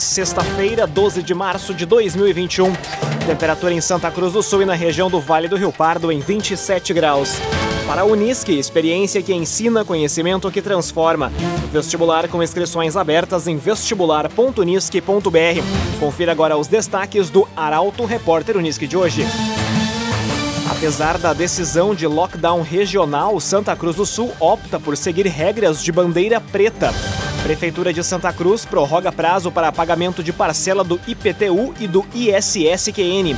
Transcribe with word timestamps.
sexta-feira, 0.00 0.86
12 0.86 1.22
de 1.22 1.34
março 1.34 1.74
de 1.74 1.86
2021. 1.86 2.72
Temperatura 3.26 3.72
em 3.72 3.80
Santa 3.80 4.10
Cruz 4.10 4.32
do 4.32 4.42
Sul 4.42 4.62
e 4.62 4.64
na 4.64 4.74
região 4.74 5.08
do 5.10 5.20
Vale 5.20 5.46
do 5.46 5.56
Rio 5.56 5.70
Pardo 5.70 6.10
em 6.10 6.18
27 6.20 6.92
graus. 6.92 7.36
Para 7.86 8.02
a 8.02 8.04
Unisque, 8.04 8.58
experiência 8.58 9.22
que 9.22 9.34
ensina, 9.34 9.84
conhecimento 9.84 10.50
que 10.50 10.62
transforma. 10.62 11.30
Vestibular 11.72 12.28
com 12.28 12.42
inscrições 12.42 12.96
abertas 12.96 13.46
em 13.46 13.56
vestibular.unisque.br. 13.56 15.98
Confira 15.98 16.32
agora 16.32 16.56
os 16.56 16.68
destaques 16.68 17.30
do 17.30 17.46
Arauto 17.56 18.04
Repórter 18.04 18.56
Unisque 18.56 18.86
de 18.86 18.96
hoje. 18.96 19.26
Apesar 20.70 21.18
da 21.18 21.32
decisão 21.32 21.94
de 21.94 22.06
lockdown 22.06 22.62
regional, 22.62 23.38
Santa 23.40 23.76
Cruz 23.76 23.96
do 23.96 24.06
Sul 24.06 24.32
opta 24.38 24.78
por 24.78 24.96
seguir 24.96 25.26
regras 25.26 25.82
de 25.82 25.90
bandeira 25.90 26.40
preta. 26.40 26.94
Prefeitura 27.50 27.92
de 27.92 28.04
Santa 28.04 28.32
Cruz 28.32 28.64
prorroga 28.64 29.10
prazo 29.10 29.50
para 29.50 29.72
pagamento 29.72 30.22
de 30.22 30.32
parcela 30.32 30.84
do 30.84 31.00
IPTU 31.04 31.74
e 31.80 31.88
do 31.88 32.06
ISSQN. 32.14 33.36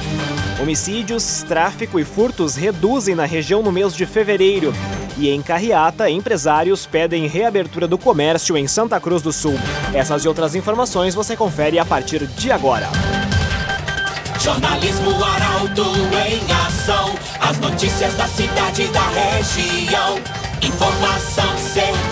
Homicídios, 0.60 1.42
tráfico 1.48 1.98
e 1.98 2.04
furtos 2.04 2.54
reduzem 2.54 3.14
na 3.14 3.24
região 3.24 3.62
no 3.62 3.72
mês 3.72 3.96
de 3.96 4.04
fevereiro. 4.04 4.74
E 5.16 5.30
em 5.30 5.40
Carriata, 5.40 6.10
empresários 6.10 6.84
pedem 6.84 7.26
reabertura 7.26 7.88
do 7.88 7.96
comércio 7.96 8.54
em 8.54 8.68
Santa 8.68 9.00
Cruz 9.00 9.22
do 9.22 9.32
Sul. 9.32 9.58
Essas 9.94 10.26
e 10.26 10.28
outras 10.28 10.54
informações 10.54 11.14
você 11.14 11.34
confere 11.34 11.78
a 11.78 11.84
partir 11.86 12.26
de 12.26 12.52
agora. 12.52 12.90
Jornalismo 14.38 15.24
Arauto 15.24 15.86
em 16.28 16.52
ação. 16.66 17.14
As 17.40 17.58
notícias 17.58 18.12
da 18.16 18.26
cidade 18.26 18.82
e 18.82 18.88
da 18.88 19.08
região. 19.08 20.18
Informação, 20.60 21.56
serviço. 21.56 22.11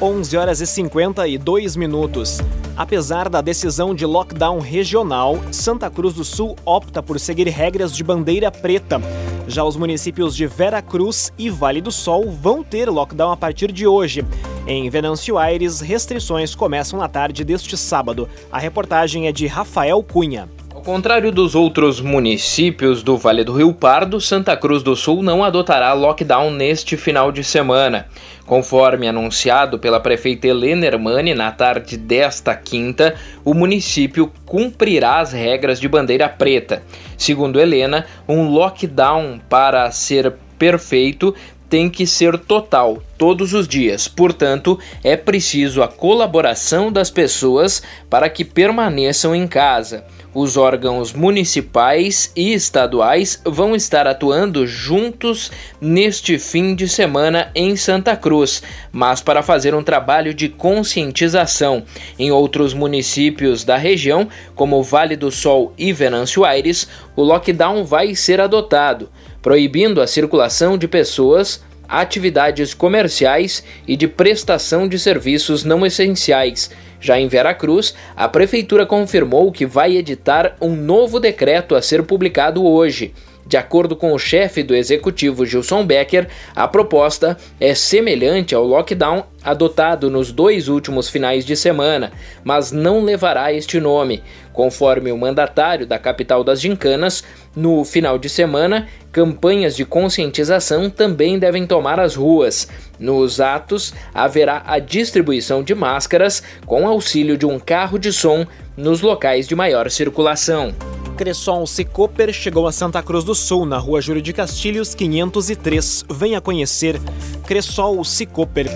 11 0.00 0.36
horas 0.36 0.60
e 0.60 0.66
52 0.66 1.74
minutos. 1.74 2.38
Apesar 2.76 3.28
da 3.28 3.40
decisão 3.40 3.92
de 3.92 4.06
lockdown 4.06 4.60
regional, 4.60 5.36
Santa 5.50 5.90
Cruz 5.90 6.14
do 6.14 6.22
Sul 6.22 6.54
opta 6.64 7.02
por 7.02 7.18
seguir 7.18 7.48
regras 7.48 7.96
de 7.96 8.04
bandeira 8.04 8.48
preta. 8.48 9.00
Já 9.48 9.64
os 9.64 9.76
municípios 9.76 10.36
de 10.36 10.46
Vera 10.46 10.80
Cruz 10.80 11.32
e 11.36 11.50
Vale 11.50 11.80
do 11.80 11.90
Sol 11.90 12.30
vão 12.30 12.62
ter 12.62 12.88
lockdown 12.88 13.32
a 13.32 13.36
partir 13.36 13.72
de 13.72 13.88
hoje. 13.88 14.24
Em 14.68 14.88
Venâncio 14.88 15.36
Aires, 15.36 15.80
restrições 15.80 16.54
começam 16.54 16.96
na 16.96 17.08
tarde 17.08 17.42
deste 17.42 17.76
sábado. 17.76 18.28
A 18.52 18.58
reportagem 18.60 19.26
é 19.26 19.32
de 19.32 19.48
Rafael 19.48 20.00
Cunha. 20.04 20.48
Contrário 20.88 21.30
dos 21.30 21.54
outros 21.54 22.00
municípios 22.00 23.02
do 23.02 23.18
Vale 23.18 23.44
do 23.44 23.52
Rio 23.52 23.74
Pardo, 23.74 24.18
Santa 24.22 24.56
Cruz 24.56 24.82
do 24.82 24.96
Sul 24.96 25.22
não 25.22 25.44
adotará 25.44 25.92
lockdown 25.92 26.50
neste 26.50 26.96
final 26.96 27.30
de 27.30 27.44
semana. 27.44 28.06
Conforme 28.46 29.06
anunciado 29.06 29.78
pela 29.78 30.00
prefeita 30.00 30.46
Helena 30.46 30.86
Hermani 30.86 31.34
na 31.34 31.52
tarde 31.52 31.98
desta 31.98 32.56
quinta, 32.56 33.14
o 33.44 33.52
município 33.52 34.32
cumprirá 34.46 35.20
as 35.20 35.30
regras 35.30 35.78
de 35.78 35.86
bandeira 35.86 36.26
preta. 36.26 36.82
Segundo 37.18 37.60
Helena, 37.60 38.06
um 38.26 38.48
lockdown 38.48 39.40
para 39.46 39.90
ser 39.90 40.36
perfeito 40.58 41.34
tem 41.68 41.90
que 41.90 42.06
ser 42.06 42.38
total, 42.38 43.02
todos 43.18 43.52
os 43.52 43.66
dias. 43.66 44.06
Portanto, 44.06 44.78
é 45.02 45.16
preciso 45.16 45.82
a 45.82 45.88
colaboração 45.88 46.90
das 46.90 47.10
pessoas 47.10 47.82
para 48.08 48.30
que 48.30 48.44
permaneçam 48.44 49.34
em 49.34 49.46
casa. 49.46 50.06
Os 50.34 50.56
órgãos 50.56 51.12
municipais 51.12 52.30
e 52.36 52.52
estaduais 52.52 53.42
vão 53.44 53.74
estar 53.74 54.06
atuando 54.06 54.66
juntos 54.66 55.50
neste 55.80 56.38
fim 56.38 56.74
de 56.74 56.88
semana 56.88 57.50
em 57.54 57.74
Santa 57.76 58.14
Cruz, 58.14 58.62
mas 58.92 59.20
para 59.20 59.42
fazer 59.42 59.74
um 59.74 59.82
trabalho 59.82 60.32
de 60.32 60.48
conscientização. 60.48 61.82
Em 62.18 62.30
outros 62.30 62.72
municípios 62.72 63.64
da 63.64 63.76
região, 63.76 64.28
como 64.54 64.82
Vale 64.82 65.16
do 65.16 65.30
Sol 65.30 65.72
e 65.76 65.92
Venâncio 65.92 66.44
Aires, 66.44 66.86
o 67.16 67.22
lockdown 67.24 67.84
vai 67.84 68.14
ser 68.14 68.40
adotado, 68.40 69.10
proibindo 69.42 70.00
a 70.00 70.06
circulação 70.06 70.78
de 70.78 70.86
pessoas 70.86 71.64
atividades 71.88 72.74
comerciais 72.74 73.64
e 73.86 73.96
de 73.96 74.06
prestação 74.06 74.86
de 74.86 74.98
serviços 74.98 75.64
não 75.64 75.86
essenciais. 75.86 76.70
Já 77.00 77.18
em 77.18 77.28
Veracruz, 77.28 77.94
a 78.14 78.28
prefeitura 78.28 78.84
confirmou 78.84 79.50
que 79.50 79.64
vai 79.64 79.96
editar 79.96 80.56
um 80.60 80.74
novo 80.74 81.18
decreto 81.18 81.74
a 81.74 81.80
ser 81.80 82.02
publicado 82.02 82.64
hoje. 82.64 83.14
De 83.48 83.56
acordo 83.56 83.96
com 83.96 84.12
o 84.12 84.18
chefe 84.18 84.62
do 84.62 84.74
executivo 84.76 85.46
Gilson 85.46 85.82
Becker, 85.86 86.28
a 86.54 86.68
proposta 86.68 87.34
é 87.58 87.74
semelhante 87.74 88.54
ao 88.54 88.62
lockdown 88.62 89.24
adotado 89.42 90.10
nos 90.10 90.30
dois 90.30 90.68
últimos 90.68 91.08
finais 91.08 91.46
de 91.46 91.56
semana, 91.56 92.12
mas 92.44 92.70
não 92.72 93.02
levará 93.02 93.50
este 93.50 93.80
nome. 93.80 94.22
Conforme 94.58 95.12
o 95.12 95.16
mandatário 95.16 95.86
da 95.86 96.00
capital 96.00 96.42
das 96.42 96.60
gincanas, 96.60 97.22
no 97.54 97.84
final 97.84 98.18
de 98.18 98.28
semana, 98.28 98.88
campanhas 99.12 99.76
de 99.76 99.84
conscientização 99.84 100.90
também 100.90 101.38
devem 101.38 101.64
tomar 101.64 102.00
as 102.00 102.16
ruas. 102.16 102.66
Nos 102.98 103.40
atos, 103.40 103.94
haverá 104.12 104.64
a 104.66 104.80
distribuição 104.80 105.62
de 105.62 105.76
máscaras 105.76 106.42
com 106.66 106.88
auxílio 106.88 107.38
de 107.38 107.46
um 107.46 107.56
carro 107.60 108.00
de 108.00 108.12
som 108.12 108.44
nos 108.76 109.00
locais 109.00 109.46
de 109.46 109.54
maior 109.54 109.88
circulação. 109.92 110.74
Cressol 111.16 111.64
Cicoper 111.64 112.32
chegou 112.32 112.66
a 112.66 112.72
Santa 112.72 113.00
Cruz 113.00 113.22
do 113.22 113.36
Sul, 113.36 113.64
na 113.64 113.78
rua 113.78 114.00
Júlio 114.00 114.20
de 114.20 114.32
Castilhos, 114.32 114.92
503. 114.92 116.04
Venha 116.10 116.40
conhecer 116.40 117.00
Cressol 117.46 118.02
Cicoper. 118.02 118.66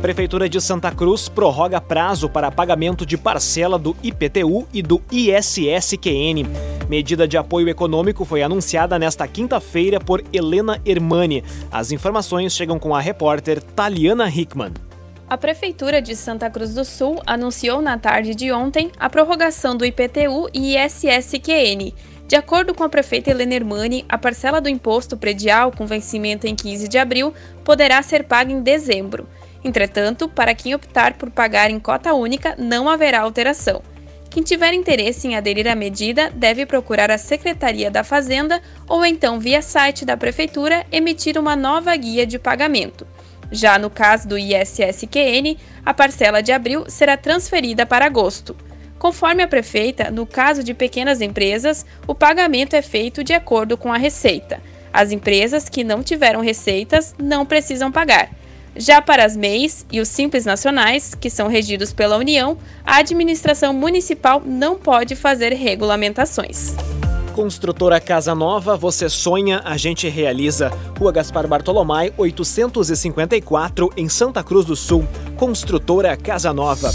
Prefeitura 0.00 0.48
de 0.48 0.58
Santa 0.62 0.90
Cruz 0.90 1.28
prorroga 1.28 1.78
prazo 1.78 2.26
para 2.26 2.50
pagamento 2.50 3.04
de 3.04 3.18
parcela 3.18 3.78
do 3.78 3.94
IPTU 4.02 4.66
e 4.72 4.80
do 4.80 5.02
ISSQN. 5.12 6.46
Medida 6.88 7.28
de 7.28 7.36
apoio 7.36 7.68
econômico 7.68 8.24
foi 8.24 8.42
anunciada 8.42 8.98
nesta 8.98 9.28
quinta-feira 9.28 10.00
por 10.00 10.24
Helena 10.32 10.80
Hermani. 10.86 11.44
As 11.70 11.92
informações 11.92 12.54
chegam 12.54 12.78
com 12.78 12.94
a 12.94 13.00
repórter 13.00 13.62
Taliana 13.62 14.26
Hickman. 14.26 14.72
A 15.28 15.36
Prefeitura 15.36 16.00
de 16.00 16.16
Santa 16.16 16.48
Cruz 16.48 16.72
do 16.74 16.84
Sul 16.84 17.20
anunciou 17.26 17.82
na 17.82 17.98
tarde 17.98 18.34
de 18.34 18.50
ontem 18.50 18.90
a 18.98 19.10
prorrogação 19.10 19.76
do 19.76 19.84
IPTU 19.84 20.48
e 20.54 20.78
ISSQN. 20.78 21.92
De 22.26 22.36
acordo 22.36 22.72
com 22.72 22.84
a 22.84 22.88
prefeita 22.88 23.30
Helena 23.30 23.54
Hermani, 23.54 24.06
a 24.08 24.16
parcela 24.16 24.62
do 24.62 24.68
imposto 24.68 25.14
predial 25.14 25.70
com 25.70 25.84
vencimento 25.84 26.46
em 26.46 26.54
15 26.54 26.88
de 26.88 26.96
abril 26.96 27.34
poderá 27.62 28.00
ser 28.02 28.24
paga 28.24 28.50
em 28.50 28.62
dezembro. 28.62 29.28
Entretanto, 29.62 30.28
para 30.28 30.54
quem 30.54 30.74
optar 30.74 31.14
por 31.14 31.30
pagar 31.30 31.70
em 31.70 31.78
cota 31.78 32.14
única, 32.14 32.54
não 32.58 32.88
haverá 32.88 33.20
alteração. 33.20 33.82
Quem 34.30 34.42
tiver 34.42 34.72
interesse 34.72 35.26
em 35.26 35.36
aderir 35.36 35.66
à 35.66 35.74
medida 35.74 36.30
deve 36.30 36.64
procurar 36.64 37.10
a 37.10 37.18
Secretaria 37.18 37.90
da 37.90 38.04
Fazenda 38.04 38.62
ou 38.88 39.04
então, 39.04 39.40
via 39.40 39.60
site 39.60 40.04
da 40.04 40.16
Prefeitura, 40.16 40.86
emitir 40.92 41.36
uma 41.36 41.56
nova 41.56 41.94
guia 41.96 42.24
de 42.24 42.38
pagamento. 42.38 43.06
Já 43.50 43.76
no 43.76 43.90
caso 43.90 44.28
do 44.28 44.38
ISSQN, 44.38 45.58
a 45.84 45.92
parcela 45.92 46.40
de 46.40 46.52
abril 46.52 46.84
será 46.88 47.16
transferida 47.16 47.84
para 47.84 48.06
agosto. 48.06 48.56
Conforme 49.00 49.42
a 49.42 49.48
prefeita, 49.48 50.10
no 50.10 50.26
caso 50.26 50.62
de 50.62 50.74
pequenas 50.74 51.20
empresas, 51.20 51.84
o 52.06 52.14
pagamento 52.14 52.76
é 52.76 52.82
feito 52.82 53.24
de 53.24 53.32
acordo 53.32 53.76
com 53.76 53.92
a 53.92 53.96
receita. 53.96 54.60
As 54.92 55.10
empresas 55.10 55.68
que 55.68 55.82
não 55.82 56.02
tiveram 56.02 56.40
receitas 56.40 57.14
não 57.18 57.44
precisam 57.44 57.90
pagar. 57.90 58.30
Já 58.76 59.02
para 59.02 59.24
as 59.24 59.36
MEIs 59.36 59.84
e 59.90 60.00
os 60.00 60.08
Simples 60.08 60.44
Nacionais, 60.44 61.14
que 61.14 61.28
são 61.28 61.48
regidos 61.48 61.92
pela 61.92 62.16
União, 62.16 62.56
a 62.84 62.98
administração 62.98 63.72
municipal 63.72 64.42
não 64.44 64.76
pode 64.76 65.16
fazer 65.16 65.52
regulamentações. 65.52 66.74
Construtora 67.34 68.00
Casa 68.00 68.34
Nova, 68.34 68.76
você 68.76 69.08
sonha, 69.08 69.62
a 69.64 69.76
gente 69.76 70.08
realiza. 70.08 70.70
Rua 70.98 71.12
Gaspar 71.12 71.46
Bartolomai, 71.46 72.12
854, 72.16 73.90
em 73.96 74.08
Santa 74.08 74.42
Cruz 74.42 74.66
do 74.66 74.76
Sul. 74.76 75.06
Construtora 75.36 76.16
Casa 76.16 76.52
Nova. 76.52 76.90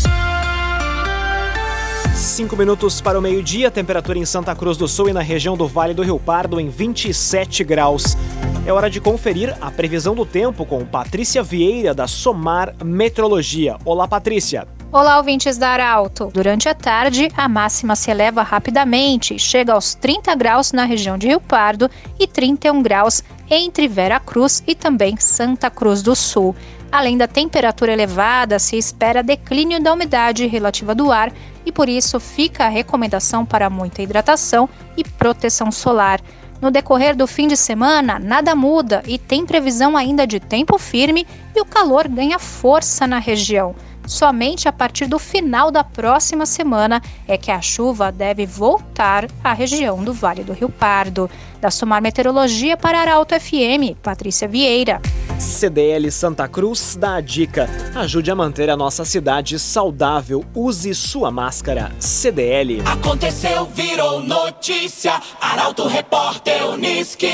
Cinco 2.16 2.56
minutos 2.56 3.01
para 3.01 3.19
o 3.19 3.22
meio-dia, 3.22 3.69
temperatura 3.69 4.18
em 4.18 4.25
Santa 4.25 4.56
Cruz 4.56 4.77
do 4.77 4.88
Sul 4.88 5.10
e 5.10 5.13
na 5.13 5.22
região 5.22 5.57
do 5.57 5.68
Vale 5.68 5.94
do 5.94 6.04
Rio 6.04 6.19
Pardo 6.19 6.60
em 6.60 6.69
27 6.69 7.63
graus. 7.63 8.16
É 8.65 8.73
hora 8.73 8.89
de 8.89 9.00
conferir 9.00 9.56
a 9.62 9.69
previsão 9.69 10.15
do 10.15 10.25
tempo 10.25 10.65
com 10.65 10.83
Patrícia 10.83 11.44
Vieira, 11.44 11.94
da 11.94 12.07
Somar 12.07 12.73
Metrologia. 12.83 13.77
Olá, 13.85 14.07
Patrícia. 14.07 14.67
Olá, 14.91 15.17
ouvintes 15.17 15.56
da 15.56 15.69
Arauto. 15.69 16.31
Durante 16.33 16.67
a 16.67 16.73
tarde, 16.73 17.29
a 17.38 17.47
máxima 17.47 17.95
se 17.95 18.09
eleva 18.09 18.41
rapidamente 18.41 19.38
chega 19.38 19.73
aos 19.73 19.94
30 19.94 20.33
graus 20.33 20.71
na 20.71 20.83
região 20.83 21.15
de 21.15 21.27
Rio 21.27 21.39
Pardo 21.39 21.91
e 22.19 22.25
31 22.25 22.81
graus 22.81 23.21
entre 23.51 23.88
Vera 23.88 24.19
Cruz 24.19 24.63
e 24.65 24.73
também 24.73 25.15
Santa 25.15 25.69
Cruz 25.69 26.01
do 26.01 26.15
Sul. 26.15 26.56
Além 26.91 27.17
da 27.17 27.27
temperatura 27.27 27.94
elevada, 27.94 28.57
se 28.57 28.77
espera 28.77 29.21
declínio 29.21 29.79
da 29.79 29.94
umidade 29.94 30.47
relativa 30.47 30.95
do 30.95 31.12
ar 31.12 31.31
e 31.67 31.71
por 31.71 31.88
isso 31.88 32.19
fica 32.19 32.65
a 32.65 32.69
recomendação 32.69 33.45
para 33.45 33.69
muita 33.69 34.01
hidratação 34.01 34.67
e 34.97 35.03
proteção 35.03 35.71
solar. 35.71 36.19
No 36.65 36.71
decorrer 36.71 37.15
do 37.15 37.27
fim 37.27 37.47
de 37.47 37.56
semana, 37.56 38.17
nada 38.17 38.56
muda 38.56 39.03
e 39.06 39.19
tem 39.19 39.45
previsão 39.45 39.95
ainda 39.95 40.25
de 40.25 40.39
tempo 40.39 40.79
firme 40.79 41.27
e 41.56 41.62
o 41.62 41.65
calor 41.65 42.07
ganha 42.07 42.39
força 42.39 43.06
na 43.06 43.19
região. 43.19 43.75
Somente 44.07 44.67
a 44.67 44.73
partir 44.73 45.07
do 45.07 45.17
final 45.17 45.71
da 45.71 45.83
próxima 45.83 46.45
semana 46.45 47.01
é 47.27 47.37
que 47.37 47.51
a 47.51 47.61
chuva 47.61 48.11
deve 48.11 48.45
voltar 48.45 49.27
à 49.43 49.53
região 49.53 50.03
do 50.03 50.13
Vale 50.13 50.43
do 50.43 50.53
Rio 50.53 50.69
Pardo. 50.69 51.29
Da 51.59 51.71
Sumar 51.71 52.01
Meteorologia 52.01 52.77
para 52.77 52.99
Arauto 52.99 53.33
FM, 53.33 53.97
Patrícia 54.01 54.47
Vieira. 54.47 55.01
CDL 55.39 56.11
Santa 56.11 56.47
Cruz 56.47 56.95
dá 56.95 57.15
a 57.15 57.21
dica: 57.21 57.67
ajude 57.95 58.29
a 58.29 58.35
manter 58.35 58.69
a 58.69 58.77
nossa 58.77 59.03
cidade 59.03 59.57
saudável. 59.57 60.45
Use 60.53 60.93
sua 60.93 61.31
máscara. 61.31 61.91
CDL. 61.99 62.83
Aconteceu, 62.85 63.65
virou 63.65 64.21
notícia. 64.21 65.19
Arauto 65.41 65.87
Repórter 65.87 66.65
Uniski. 66.67 67.31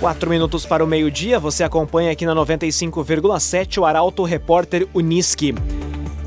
Quatro 0.00 0.30
minutos 0.30 0.64
para 0.64 0.82
o 0.82 0.86
meio-dia, 0.86 1.38
você 1.38 1.62
acompanha 1.62 2.10
aqui 2.10 2.24
na 2.24 2.34
95,7 2.34 3.76
o 3.76 3.84
Arauto 3.84 4.24
Repórter 4.24 4.88
Uniski. 4.94 5.54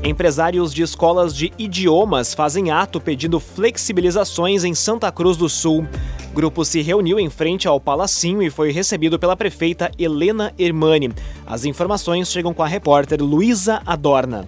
Empresários 0.04 0.72
de 0.72 0.82
escolas 0.82 1.34
de 1.34 1.52
idiomas 1.58 2.34
fazem 2.34 2.70
ato 2.70 3.00
pedindo 3.00 3.40
flexibilizações 3.40 4.62
em 4.62 4.76
Santa 4.76 5.10
Cruz 5.10 5.36
do 5.36 5.48
Sul. 5.48 5.88
O 6.30 6.34
grupo 6.34 6.64
se 6.64 6.82
reuniu 6.82 7.18
em 7.18 7.28
frente 7.28 7.66
ao 7.66 7.80
Palacinho 7.80 8.44
e 8.44 8.48
foi 8.48 8.70
recebido 8.70 9.18
pela 9.18 9.36
prefeita 9.36 9.90
Helena 9.98 10.54
Hermani. 10.56 11.12
As 11.44 11.64
informações 11.64 12.30
chegam 12.30 12.54
com 12.54 12.62
a 12.62 12.68
repórter 12.68 13.20
Luísa 13.20 13.82
Adorna. 13.84 14.46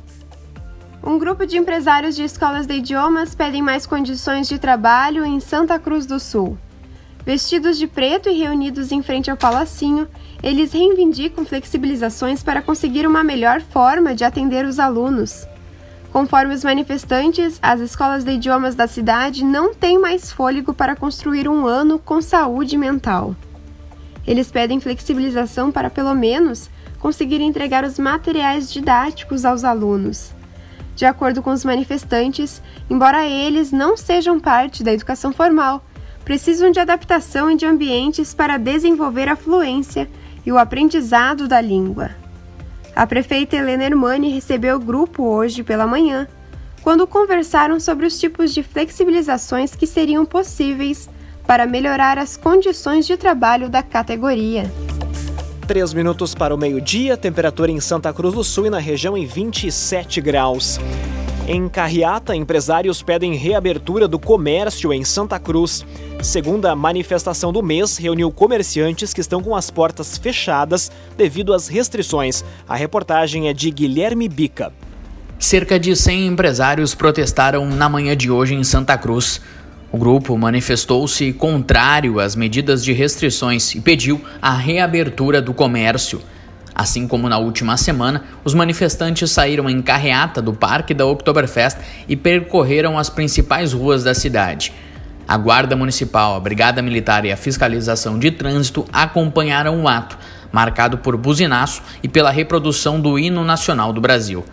Um 1.03 1.19
grupo 1.19 1.45
de 1.45 1.59
empresários 1.59 2.15
de 2.15 2.23
escolas 2.23 2.65
de 2.65 2.75
idiomas 2.75 3.35
pedem 3.35 3.61
mais 3.61 3.89
condições 3.89 4.47
de 4.47 4.57
trabalho 4.57 5.25
em 5.25 5.41
Santa 5.41 5.81
Cruz 5.81 6.07
do 6.07 6.21
Sul. 6.21 6.57
Vestidos 7.27 7.77
de 7.77 7.89
preto 7.89 8.29
e 8.29 8.39
reunidos 8.39 8.93
em 8.93 9.03
frente 9.03 9.33
ao 9.33 9.37
palacinho, 9.37 10.07
eles 10.45 10.73
reivindicam 10.73 11.45
flexibilizações 11.45 12.41
para 12.41 12.63
conseguir 12.63 13.05
uma 13.05 13.25
melhor 13.25 13.61
forma 13.61 14.15
de 14.15 14.23
atender 14.23 14.65
os 14.65 14.79
alunos. 14.79 15.45
Conforme 16.13 16.55
os 16.55 16.63
manifestantes, 16.63 17.59
as 17.61 17.81
escolas 17.81 18.23
de 18.23 18.31
idiomas 18.31 18.77
da 18.77 18.87
cidade 18.87 19.45
não 19.45 19.75
têm 19.75 19.99
mais 19.99 20.31
fôlego 20.31 20.73
para 20.73 20.95
construir 20.95 21.49
um 21.49 21.67
ano 21.67 21.99
com 21.99 22.23
saúde 22.23 22.79
mental. 22.79 23.35
Eles 24.25 24.53
pedem 24.53 24.79
flexibilização 24.79 25.73
para, 25.73 25.91
pelo 25.91 26.15
menos, 26.15 26.71
conseguir 27.01 27.41
entregar 27.41 27.83
os 27.83 27.99
materiais 27.99 28.73
didáticos 28.73 29.45
aos 29.45 29.65
alunos. 29.65 30.31
De 30.95 31.05
acordo 31.05 31.43
com 31.43 31.51
os 31.51 31.65
manifestantes, 31.65 32.63
embora 32.89 33.27
eles 33.27 33.73
não 33.73 33.97
sejam 33.97 34.39
parte 34.39 34.85
da 34.85 34.93
educação 34.93 35.33
formal, 35.33 35.85
precisam 36.27 36.73
de 36.73 36.81
adaptação 36.81 37.49
e 37.53 37.57
de 37.57 37.65
ambientes 37.65 38.35
para 38.35 38.59
desenvolver 38.59 39.29
a 39.29 39.37
fluência 39.37 40.09
e 40.45 40.51
o 40.51 40.59
aprendizado 40.59 41.47
da 41.47 41.61
língua. 41.61 42.11
A 42.97 43.07
prefeita 43.07 43.55
Helena 43.55 43.85
Hermani 43.85 44.31
recebeu 44.31 44.75
o 44.75 44.81
grupo 44.81 45.23
hoje 45.23 45.63
pela 45.63 45.87
manhã, 45.87 46.27
quando 46.83 47.07
conversaram 47.07 47.79
sobre 47.79 48.07
os 48.07 48.19
tipos 48.19 48.53
de 48.53 48.65
flexibilizações 48.65 49.77
que 49.77 49.87
seriam 49.87 50.27
possíveis 50.27 51.09
para 51.47 51.65
melhorar 51.65 52.19
as 52.19 52.37
condições 52.37 53.07
de 53.07 53.17
trabalho 53.17 53.69
da 53.69 53.81
categoria. 53.81 54.69
Três 55.65 55.95
minutos 55.95 56.35
para 56.35 56.53
o 56.53 56.59
meio-dia, 56.59 57.17
temperatura 57.17 57.71
em 57.71 57.79
Santa 57.79 58.13
Cruz 58.13 58.35
do 58.35 58.43
Sul 58.43 58.67
e 58.67 58.71
na 58.71 58.81
região 58.81 59.17
em 59.17 59.27
27 59.27 60.21
graus. 60.21 60.81
Em 61.49 61.69
Carriata, 61.69 62.35
empresários 62.35 63.03
pedem 63.03 63.37
reabertura 63.37 64.09
do 64.09 64.19
comércio 64.19 64.93
em 64.93 65.05
Santa 65.05 65.39
Cruz. 65.39 65.87
Segunda 66.21 66.75
manifestação 66.75 67.53
do 67.53 67.63
mês 67.63 67.97
reuniu 67.97 68.33
comerciantes 68.33 69.15
que 69.15 69.21
estão 69.21 69.41
com 69.41 69.55
as 69.55 69.71
portas 69.71 70.19
fechadas 70.19 70.91
devido 71.17 71.55
às 71.55 71.69
restrições. 71.69 72.45
A 72.69 72.75
reportagem 72.75 73.49
é 73.49 73.53
de 73.53 73.71
Guilherme 73.71 74.29
Bica. 74.29 74.73
Cerca 75.39 75.79
de 75.79 75.95
100 75.95 76.27
empresários 76.27 76.97
protestaram 76.97 77.65
na 77.65 77.89
manhã 77.89 78.17
de 78.17 78.29
hoje 78.29 78.55
em 78.55 78.65
Santa 78.65 78.99
Cruz. 78.99 79.41
O 79.93 79.99
grupo 79.99 80.37
manifestou-se 80.37 81.33
contrário 81.33 82.19
às 82.19 82.35
medidas 82.35 82.83
de 82.83 82.93
restrições 82.93 83.73
e 83.73 83.81
pediu 83.81 84.21
a 84.43 84.53
reabertura 84.53 85.41
do 85.41 85.55
comércio. 85.55 86.21
Assim 86.79 87.09
como 87.09 87.27
na 87.27 87.39
última 87.39 87.75
semana, 87.79 88.25
os 88.45 88.53
manifestantes 88.53 89.31
saíram 89.31 89.71
em 89.71 89.81
carreata 89.81 90.43
do 90.43 90.53
parque 90.53 90.93
da 90.93 91.07
Oktoberfest 91.07 91.79
e 92.07 92.15
percorreram 92.15 92.99
as 92.99 93.09
principais 93.09 93.73
ruas 93.73 94.05
da 94.05 94.13
cidade. 94.13 94.75
A 95.27 95.39
Guarda 95.39 95.75
Municipal, 95.75 96.37
a 96.37 96.41
Brigada 96.41 96.83
Militar 96.83 97.25
e 97.25 97.33
a 97.33 97.37
Fiscalização 97.37 98.19
de 98.19 98.31
Trânsito 98.31 98.85
acompanharam 98.93 99.83
o 99.83 99.89
ato, 99.89 100.19
marcado 100.53 100.99
por 100.99 101.17
buzinaço 101.17 101.81
e 102.03 102.09
pela 102.09 102.31
reprodução 102.31 103.01
do 103.01 103.19
hino 103.19 103.43
nacional 103.43 103.91
do 103.91 104.01
Brasil. 104.03 104.45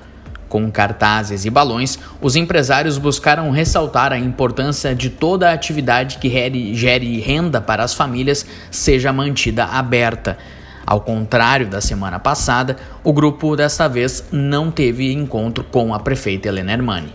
Com 0.47 0.71
cartazes 0.71 1.43
e 1.43 1.49
balões, 1.49 1.99
os 2.21 2.37
empresários 2.37 2.97
buscaram 2.97 3.51
ressaltar 3.51 4.13
a 4.13 4.17
importância 4.17 4.95
de 4.95 5.09
toda 5.09 5.49
a 5.49 5.53
atividade 5.53 6.19
que 6.19 6.73
gere 6.73 7.19
renda 7.19 7.59
para 7.59 7.83
as 7.83 7.93
famílias 7.93 8.45
seja 8.71 9.11
mantida 9.11 9.65
aberta. 9.65 10.37
Ao 10.85 11.01
contrário 11.01 11.67
da 11.67 11.81
semana 11.81 12.19
passada, 12.19 12.77
o 13.03 13.13
grupo 13.13 13.55
desta 13.55 13.87
vez 13.87 14.25
não 14.31 14.69
teve 14.69 15.11
encontro 15.13 15.63
com 15.63 15.93
a 15.93 15.99
prefeita 15.99 16.47
Helena 16.47 16.73
Hermani. 16.73 17.13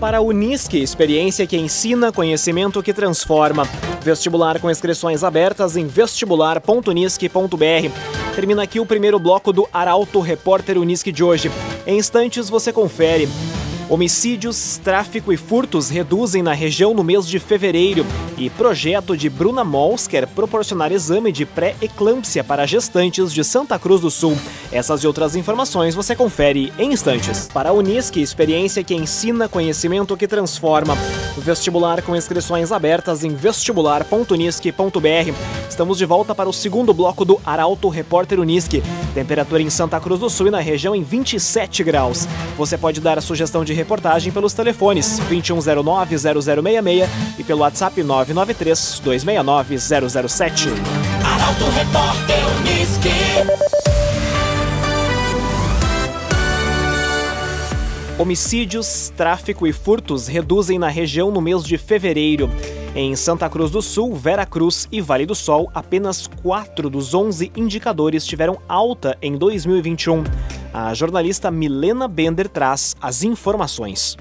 Para 0.00 0.18
a 0.18 0.20
Unisque, 0.20 0.76
experiência 0.76 1.46
que 1.46 1.56
ensina, 1.56 2.12
conhecimento 2.12 2.82
que 2.82 2.92
transforma. 2.92 3.66
Vestibular 4.02 4.60
com 4.60 4.70
inscrições 4.70 5.24
abertas 5.24 5.76
em 5.76 5.86
vestibular.unisque.br. 5.86 8.34
Termina 8.34 8.64
aqui 8.64 8.80
o 8.80 8.86
primeiro 8.86 9.18
bloco 9.18 9.52
do 9.52 9.66
Arauto 9.72 10.20
Repórter 10.20 10.76
Unisque 10.76 11.10
de 11.10 11.24
hoje. 11.24 11.50
Em 11.86 11.98
instantes 11.98 12.50
você 12.50 12.72
confere. 12.72 13.28
Homicídios, 13.88 14.80
tráfico 14.82 15.30
e 15.30 15.36
furtos 15.36 15.90
reduzem 15.90 16.42
na 16.42 16.54
região 16.54 16.94
no 16.94 17.04
mês 17.04 17.28
de 17.28 17.38
fevereiro 17.38 18.06
e 18.38 18.48
projeto 18.48 19.14
de 19.14 19.28
Bruna 19.28 19.62
Mols 19.62 20.06
quer 20.06 20.26
proporcionar 20.26 20.90
exame 20.90 21.30
de 21.30 21.44
pré-eclâmpsia 21.44 22.42
para 22.42 22.66
gestantes 22.66 23.30
de 23.32 23.44
Santa 23.44 23.78
Cruz 23.78 24.00
do 24.00 24.10
Sul. 24.10 24.38
Essas 24.72 25.04
e 25.04 25.06
outras 25.06 25.36
informações 25.36 25.94
você 25.94 26.16
confere 26.16 26.72
em 26.78 26.94
instantes. 26.94 27.46
Para 27.52 27.68
a 27.68 27.72
Unisque, 27.72 28.22
experiência 28.22 28.82
que 28.82 28.94
ensina 28.94 29.50
conhecimento 29.50 30.16
que 30.16 30.26
transforma. 30.26 30.96
Vestibular 31.36 32.00
com 32.00 32.16
inscrições 32.16 32.72
abertas 32.72 33.22
em 33.22 33.34
vestibular.unisque.br. 33.34 35.34
Estamos 35.68 35.98
de 35.98 36.06
volta 36.06 36.34
para 36.34 36.48
o 36.48 36.52
segundo 36.52 36.94
bloco 36.94 37.24
do 37.24 37.38
Arauto 37.44 37.90
Repórter 37.90 38.40
Unisque. 38.40 38.82
Temperatura 39.12 39.60
em 39.60 39.68
Santa 39.68 40.00
Cruz 40.00 40.20
do 40.20 40.30
Sul 40.30 40.46
e 40.46 40.50
na 40.50 40.60
região 40.60 40.94
em 40.94 41.02
27 41.02 41.84
graus. 41.84 42.26
Você 42.56 42.78
pode 42.78 43.00
dar 43.00 43.18
a 43.18 43.20
sugestão 43.20 43.64
de 43.64 43.73
reportagem 43.74 44.32
pelos 44.32 44.54
telefones 44.54 45.20
2109-0066 45.28 47.06
e 47.38 47.44
pelo 47.44 47.60
WhatsApp 47.60 48.02
993-269-007. 48.02 50.70
Arauto 51.24 51.64
Repórter 51.70 52.38
Uniski. 52.60 53.10
Homicídios, 58.16 59.12
tráfico 59.16 59.66
e 59.66 59.72
furtos 59.72 60.28
reduzem 60.28 60.78
na 60.78 60.88
região 60.88 61.32
no 61.32 61.40
mês 61.40 61.64
de 61.64 61.76
fevereiro. 61.76 62.48
Em 62.94 63.16
Santa 63.16 63.50
Cruz 63.50 63.72
do 63.72 63.82
Sul, 63.82 64.14
Vera 64.14 64.46
Cruz 64.46 64.86
e 64.92 65.00
Vale 65.00 65.26
do 65.26 65.34
Sol, 65.34 65.68
apenas 65.74 66.28
4 66.28 66.88
dos 66.88 67.12
11 67.12 67.50
indicadores 67.56 68.24
tiveram 68.24 68.60
alta 68.68 69.18
em 69.20 69.36
2021. 69.36 70.22
A 70.76 70.92
jornalista 70.92 71.52
Milena 71.52 72.08
Bender 72.08 72.48
traz 72.48 72.96
as 73.00 73.22
informações. 73.22 74.16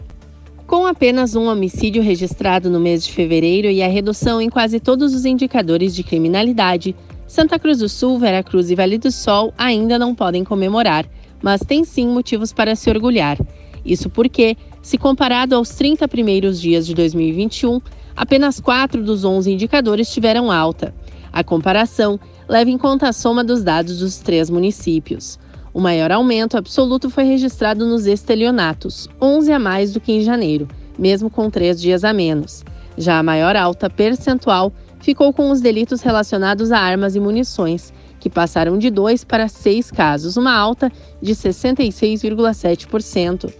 Com 0.67 0.85
apenas 0.85 1.33
um 1.35 1.47
homicídio 1.47 2.03
registrado 2.03 2.69
no 2.69 2.79
mês 2.79 3.03
de 3.03 3.11
fevereiro 3.11 3.69
e 3.69 3.81
a 3.81 3.87
redução 3.87 4.39
em 4.39 4.51
quase 4.51 4.79
todos 4.79 5.15
os 5.15 5.25
indicadores 5.25 5.95
de 5.95 6.03
criminalidade, 6.03 6.95
Santa 7.25 7.57
Cruz 7.57 7.79
do 7.79 7.89
Sul, 7.89 8.19
Vera 8.19 8.43
Cruz 8.43 8.69
e 8.69 8.75
Vale 8.75 8.99
do 8.99 9.11
Sol 9.11 9.51
ainda 9.57 9.97
não 9.97 10.13
podem 10.13 10.43
comemorar, 10.43 11.07
mas 11.41 11.59
têm 11.61 11.83
sim 11.83 12.07
motivos 12.07 12.53
para 12.53 12.75
se 12.75 12.87
orgulhar. 12.87 13.39
Isso 13.83 14.07
porque, 14.07 14.55
se 14.79 14.95
comparado 14.95 15.55
aos 15.55 15.69
30 15.69 16.07
primeiros 16.07 16.61
dias 16.61 16.85
de 16.85 16.93
2021, 16.93 17.81
apenas 18.15 18.59
4 18.59 19.03
dos 19.03 19.25
11 19.25 19.51
indicadores 19.51 20.07
tiveram 20.07 20.51
alta. 20.51 20.93
A 21.31 21.43
comparação 21.43 22.19
leva 22.47 22.69
em 22.69 22.77
conta 22.77 23.09
a 23.09 23.13
soma 23.13 23.43
dos 23.43 23.63
dados 23.63 23.97
dos 23.97 24.19
três 24.19 24.51
municípios. 24.51 25.39
O 25.73 25.81
maior 25.81 26.11
aumento 26.11 26.55
absoluto 26.55 27.09
foi 27.09 27.23
registrado 27.23 27.87
nos 27.87 28.05
estelionatos, 28.05 29.09
11 29.19 29.51
a 29.51 29.57
mais 29.57 29.91
do 29.91 29.99
que 29.99 30.11
em 30.11 30.21
janeiro, 30.21 30.67
mesmo 30.99 31.31
com 31.31 31.49
três 31.49 31.81
dias 31.81 32.03
a 32.03 32.13
menos. 32.13 32.63
Já 32.95 33.17
a 33.17 33.23
maior 33.23 33.55
alta 33.55 33.89
percentual 33.89 34.71
ficou 34.99 35.33
com 35.33 35.49
os 35.49 35.61
delitos 35.61 36.01
relacionados 36.01 36.71
a 36.71 36.77
armas 36.77 37.15
e 37.15 37.19
munições, 37.19 37.91
que 38.19 38.29
passaram 38.29 38.77
de 38.77 38.91
2 38.91 39.23
para 39.23 39.47
6 39.47 39.89
casos, 39.89 40.37
uma 40.37 40.55
alta 40.55 40.91
de 41.19 41.33
66,7%. 41.33 43.51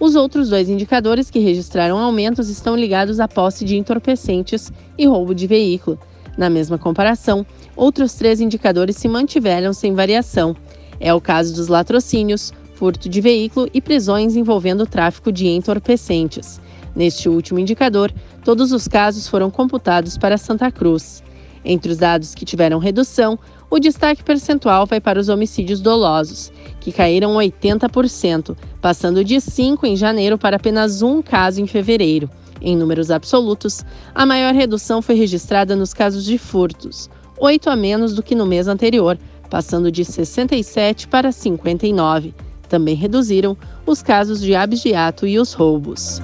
Os 0.00 0.16
outros 0.16 0.48
dois 0.48 0.68
indicadores 0.68 1.30
que 1.30 1.38
registraram 1.38 1.96
aumentos 1.96 2.48
estão 2.48 2.74
ligados 2.74 3.20
à 3.20 3.28
posse 3.28 3.64
de 3.64 3.76
entorpecentes 3.76 4.72
e 4.98 5.06
roubo 5.06 5.32
de 5.32 5.46
veículo. 5.46 5.96
Na 6.36 6.50
mesma 6.50 6.76
comparação, 6.76 7.46
outros 7.76 8.14
três 8.14 8.40
indicadores 8.40 8.96
se 8.96 9.06
mantiveram 9.06 9.72
sem 9.72 9.94
variação. 9.94 10.56
É 11.02 11.12
o 11.12 11.20
caso 11.20 11.52
dos 11.52 11.66
latrocínios, 11.66 12.52
furto 12.74 13.08
de 13.08 13.20
veículo 13.20 13.68
e 13.74 13.80
prisões 13.80 14.36
envolvendo 14.36 14.86
tráfico 14.86 15.32
de 15.32 15.48
entorpecentes. 15.48 16.60
Neste 16.94 17.28
último 17.28 17.58
indicador, 17.58 18.12
todos 18.44 18.70
os 18.70 18.86
casos 18.86 19.26
foram 19.26 19.50
computados 19.50 20.16
para 20.16 20.38
Santa 20.38 20.70
Cruz. 20.70 21.20
Entre 21.64 21.90
os 21.90 21.98
dados 21.98 22.36
que 22.36 22.44
tiveram 22.44 22.78
redução, 22.78 23.36
o 23.68 23.80
destaque 23.80 24.22
percentual 24.22 24.86
vai 24.86 25.00
para 25.00 25.18
os 25.18 25.28
homicídios 25.28 25.80
dolosos, 25.80 26.52
que 26.78 26.92
caíram 26.92 27.34
80%, 27.34 28.56
passando 28.80 29.24
de 29.24 29.40
5 29.40 29.84
em 29.84 29.96
janeiro 29.96 30.38
para 30.38 30.56
apenas 30.56 31.02
um 31.02 31.20
caso 31.20 31.60
em 31.60 31.66
fevereiro. 31.66 32.30
Em 32.60 32.76
números 32.76 33.10
absolutos, 33.10 33.84
a 34.14 34.24
maior 34.24 34.54
redução 34.54 35.02
foi 35.02 35.16
registrada 35.16 35.74
nos 35.74 35.92
casos 35.92 36.24
de 36.24 36.38
furtos, 36.38 37.10
8 37.40 37.70
a 37.70 37.74
menos 37.74 38.14
do 38.14 38.22
que 38.22 38.36
no 38.36 38.46
mês 38.46 38.68
anterior, 38.68 39.18
passando 39.52 39.92
de 39.92 40.02
67 40.02 41.06
para 41.08 41.30
59. 41.30 42.32
Também 42.70 42.94
reduziram 42.94 43.54
os 43.84 44.02
casos 44.02 44.40
de 44.40 44.54
abigeato 44.54 45.26
e 45.26 45.38
os 45.38 45.52
roubos. 45.52 46.22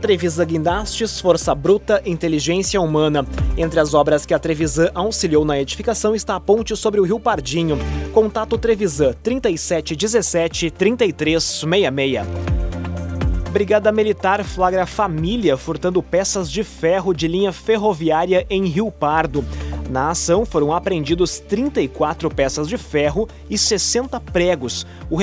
Trevisan 0.00 0.46
Guindastes, 0.46 1.20
Força 1.20 1.54
Bruta, 1.54 2.00
Inteligência 2.06 2.80
Humana. 2.80 3.26
Entre 3.58 3.78
as 3.78 3.92
obras 3.92 4.24
que 4.24 4.32
a 4.32 4.38
Trevisan 4.38 4.90
auxiliou 4.94 5.44
na 5.44 5.60
edificação 5.60 6.14
está 6.14 6.36
a 6.36 6.40
ponte 6.40 6.74
sobre 6.74 7.00
o 7.00 7.04
Rio 7.04 7.20
Pardinho. 7.20 7.76
Contato 8.14 8.56
Trevisan 8.56 9.12
3717 9.22 10.70
3366. 10.70 12.26
Brigada 13.52 13.92
Militar 13.92 14.42
flagra 14.42 14.86
família 14.86 15.56
furtando 15.58 16.02
peças 16.02 16.50
de 16.50 16.64
ferro 16.64 17.12
de 17.12 17.28
linha 17.28 17.52
ferroviária 17.52 18.46
em 18.48 18.64
Rio 18.64 18.90
Pardo. 18.90 19.44
Na 19.88 20.10
ação 20.10 20.46
foram 20.46 20.72
apreendidos 20.72 21.38
34 21.40 22.30
peças 22.30 22.66
de 22.66 22.78
ferro 22.78 23.28
e 23.50 23.58
60 23.58 24.18
pregos. 24.18 24.86
O, 25.10 25.18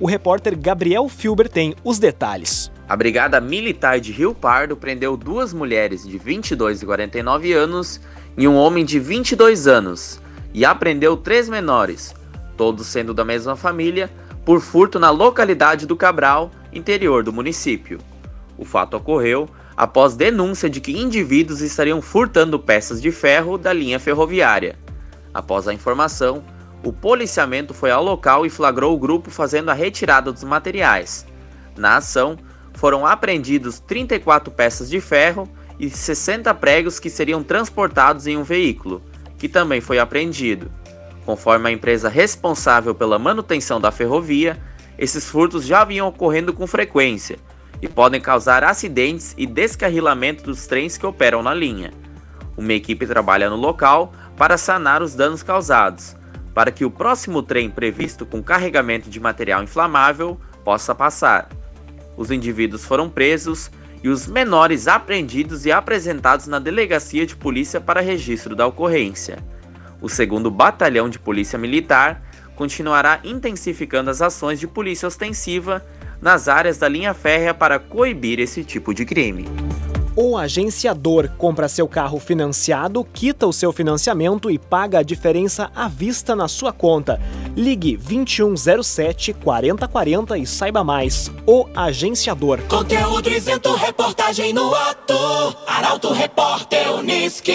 o 0.00 0.06
repórter 0.06 0.56
Gabriel 0.56 1.08
Filber 1.08 1.48
tem 1.48 1.74
os 1.82 1.98
detalhes. 1.98 2.70
A 2.88 2.96
Brigada 2.96 3.40
Militar 3.40 3.98
de 3.98 4.12
Rio 4.12 4.34
Pardo 4.34 4.76
prendeu 4.76 5.16
duas 5.16 5.52
mulheres 5.52 6.06
de 6.06 6.16
22 6.16 6.82
e 6.82 6.86
49 6.86 7.52
anos 7.52 8.00
e 8.36 8.46
um 8.46 8.54
homem 8.54 8.84
de 8.84 9.00
22 9.00 9.66
anos 9.66 10.20
e 10.52 10.64
apreendeu 10.64 11.16
três 11.16 11.48
menores, 11.48 12.14
todos 12.56 12.86
sendo 12.86 13.12
da 13.12 13.24
mesma 13.24 13.56
família, 13.56 14.08
por 14.44 14.60
furto 14.60 15.00
na 15.00 15.10
localidade 15.10 15.86
do 15.86 15.96
Cabral, 15.96 16.50
interior 16.72 17.24
do 17.24 17.32
município. 17.32 17.98
O 18.56 18.64
fato 18.64 18.96
ocorreu 18.96 19.48
após 19.76 20.14
denúncia 20.14 20.70
de 20.70 20.80
que 20.80 20.92
indivíduos 20.92 21.60
estariam 21.60 22.00
furtando 22.00 22.58
peças 22.58 23.00
de 23.02 23.10
ferro 23.10 23.58
da 23.58 23.72
linha 23.72 23.98
ferroviária. 23.98 24.78
Após 25.32 25.66
a 25.66 25.74
informação, 25.74 26.44
o 26.84 26.92
policiamento 26.92 27.74
foi 27.74 27.90
ao 27.90 28.04
local 28.04 28.46
e 28.46 28.50
flagrou 28.50 28.94
o 28.94 28.98
grupo 28.98 29.30
fazendo 29.30 29.70
a 29.70 29.74
retirada 29.74 30.30
dos 30.30 30.44
materiais. 30.44 31.26
Na 31.76 31.96
ação, 31.96 32.36
foram 32.74 33.06
apreendidos 33.06 33.80
34 33.80 34.52
peças 34.52 34.88
de 34.88 35.00
ferro 35.00 35.48
e 35.78 35.90
60 35.90 36.54
pregos 36.54 37.00
que 37.00 37.10
seriam 37.10 37.42
transportados 37.42 38.26
em 38.26 38.36
um 38.36 38.44
veículo, 38.44 39.02
que 39.38 39.48
também 39.48 39.80
foi 39.80 39.98
apreendido. 39.98 40.70
Conforme 41.24 41.68
a 41.68 41.72
empresa 41.72 42.08
responsável 42.08 42.94
pela 42.94 43.18
manutenção 43.18 43.80
da 43.80 43.90
ferrovia, 43.90 44.60
esses 44.96 45.28
furtos 45.28 45.66
já 45.66 45.84
vinham 45.84 46.06
ocorrendo 46.06 46.52
com 46.52 46.66
frequência 46.66 47.38
e 47.84 47.88
podem 47.88 48.18
causar 48.18 48.64
acidentes 48.64 49.34
e 49.36 49.46
descarrilamento 49.46 50.42
dos 50.44 50.66
trens 50.66 50.96
que 50.96 51.04
operam 51.04 51.42
na 51.42 51.52
linha. 51.52 51.92
Uma 52.56 52.72
equipe 52.72 53.06
trabalha 53.06 53.50
no 53.50 53.56
local 53.56 54.10
para 54.38 54.56
sanar 54.56 55.02
os 55.02 55.14
danos 55.14 55.42
causados, 55.42 56.16
para 56.54 56.72
que 56.72 56.86
o 56.86 56.90
próximo 56.90 57.42
trem 57.42 57.68
previsto 57.68 58.24
com 58.24 58.42
carregamento 58.42 59.10
de 59.10 59.20
material 59.20 59.62
inflamável 59.62 60.40
possa 60.64 60.94
passar. 60.94 61.50
Os 62.16 62.30
indivíduos 62.30 62.86
foram 62.86 63.10
presos 63.10 63.70
e 64.02 64.08
os 64.08 64.26
menores 64.26 64.88
apreendidos 64.88 65.66
e 65.66 65.72
apresentados 65.72 66.46
na 66.46 66.58
delegacia 66.58 67.26
de 67.26 67.36
polícia 67.36 67.82
para 67.82 68.00
registro 68.00 68.56
da 68.56 68.66
ocorrência. 68.66 69.36
O 70.00 70.08
segundo 70.08 70.50
Batalhão 70.50 71.10
de 71.10 71.18
Polícia 71.18 71.58
Militar 71.58 72.22
continuará 72.56 73.20
intensificando 73.22 74.08
as 74.08 74.22
ações 74.22 74.58
de 74.58 74.66
polícia 74.66 75.06
ostensiva 75.06 75.84
nas 76.20 76.48
áreas 76.48 76.78
da 76.78 76.88
linha 76.88 77.14
férrea 77.14 77.54
para 77.54 77.78
coibir 77.78 78.40
esse 78.40 78.64
tipo 78.64 78.94
de 78.94 79.04
crime. 79.04 79.46
O 80.16 80.36
agenciador 80.38 81.28
compra 81.36 81.68
seu 81.68 81.88
carro 81.88 82.20
financiado, 82.20 83.04
quita 83.04 83.48
o 83.48 83.52
seu 83.52 83.72
financiamento 83.72 84.48
e 84.48 84.58
paga 84.58 85.00
a 85.00 85.02
diferença 85.02 85.72
à 85.74 85.88
vista 85.88 86.36
na 86.36 86.46
sua 86.46 86.72
conta. 86.72 87.20
Ligue 87.56 87.96
2107 87.96 89.32
4040 89.32 90.38
e 90.38 90.46
saiba 90.46 90.84
mais. 90.84 91.32
O 91.44 91.66
agenciador. 91.74 92.60
Conteúdo 92.68 93.28
isento, 93.28 93.74
reportagem 93.74 94.52
no 94.52 94.72
ato. 94.72 95.14
Arauto 95.66 96.12
Repórter 96.12 96.92
Uniski. 96.92 97.52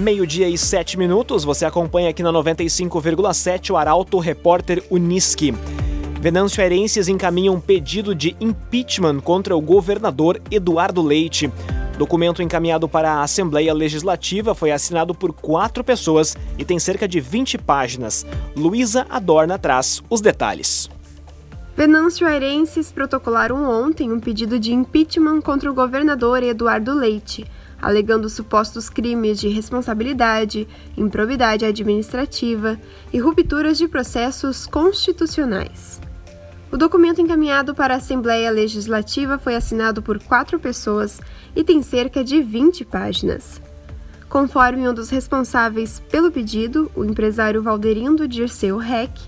Meio-dia 0.00 0.48
e 0.48 0.56
sete 0.56 0.98
minutos, 0.98 1.44
você 1.44 1.66
acompanha 1.66 2.08
aqui 2.08 2.22
na 2.22 2.32
95,7 2.32 3.70
o 3.70 3.76
Arauto 3.76 4.18
Repórter 4.18 4.82
Uniski. 4.90 5.54
Venâncio 6.18 6.62
Aerenses 6.62 7.06
encaminha 7.06 7.52
um 7.52 7.60
pedido 7.60 8.14
de 8.14 8.34
impeachment 8.40 9.20
contra 9.20 9.54
o 9.54 9.60
governador 9.60 10.40
Eduardo 10.50 11.02
Leite. 11.02 11.52
Documento 11.98 12.42
encaminhado 12.42 12.88
para 12.88 13.12
a 13.12 13.22
Assembleia 13.22 13.74
Legislativa 13.74 14.54
foi 14.54 14.72
assinado 14.72 15.14
por 15.14 15.34
quatro 15.34 15.84
pessoas 15.84 16.34
e 16.56 16.64
tem 16.64 16.78
cerca 16.78 17.06
de 17.06 17.20
20 17.20 17.58
páginas. 17.58 18.24
Luísa 18.56 19.06
Adorna 19.10 19.58
traz 19.58 20.02
os 20.08 20.22
detalhes. 20.22 20.88
Venâncio 21.76 22.26
Aerenses 22.26 22.90
protocolaram 22.90 23.68
ontem 23.68 24.10
um 24.10 24.18
pedido 24.18 24.58
de 24.58 24.72
impeachment 24.72 25.42
contra 25.42 25.70
o 25.70 25.74
governador 25.74 26.42
Eduardo 26.42 26.94
Leite, 26.94 27.46
alegando 27.80 28.28
supostos 28.28 28.90
crimes 28.90 29.40
de 29.40 29.48
responsabilidade, 29.48 30.68
improbidade 30.96 31.64
administrativa 31.64 32.78
e 33.12 33.18
rupturas 33.18 33.78
de 33.78 33.88
processos 33.88 34.66
constitucionais. 34.66 36.00
O 36.72 36.76
documento 36.76 37.20
encaminhado 37.20 37.74
para 37.74 37.94
a 37.94 37.96
Assembleia 37.96 38.50
Legislativa 38.50 39.38
foi 39.38 39.56
assinado 39.56 40.00
por 40.02 40.22
quatro 40.22 40.58
pessoas 40.58 41.20
e 41.56 41.64
tem 41.64 41.82
cerca 41.82 42.22
de 42.22 42.40
20 42.40 42.84
páginas. 42.84 43.60
Conforme 44.28 44.88
um 44.88 44.94
dos 44.94 45.10
responsáveis 45.10 46.00
pelo 46.08 46.30
pedido, 46.30 46.88
o 46.94 47.04
empresário 47.04 47.60
Valderindo 47.60 48.28
Dirceu 48.28 48.76
Reck, 48.76 49.20